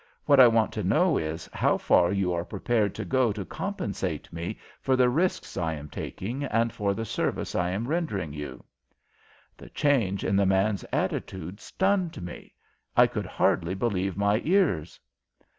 What 0.25 0.39
I 0.39 0.47
want 0.47 0.71
to 0.71 0.83
know 0.83 1.15
is 1.19 1.47
how 1.53 1.77
far 1.77 2.11
you 2.11 2.33
are 2.33 2.43
prepared 2.43 2.95
to 2.95 3.05
go 3.05 3.31
to 3.33 3.45
compensate 3.45 4.33
me 4.33 4.57
for 4.81 4.95
the 4.95 5.09
risks 5.11 5.57
I 5.57 5.75
am 5.75 5.89
taking 5.91 6.43
and 6.45 6.73
for 6.73 6.95
the 6.95 7.05
service 7.05 7.53
I 7.53 7.69
am 7.69 7.87
rendering 7.87 8.33
you." 8.33 8.63
The 9.57 9.69
change 9.69 10.23
in 10.23 10.35
the 10.35 10.47
man's 10.47 10.83
attitude 10.91 11.59
stunned 11.59 12.19
me. 12.19 12.55
I 12.97 13.05
could 13.05 13.27
hardly 13.27 13.75
believe 13.75 14.17
my 14.17 14.41
ears. 14.43 14.99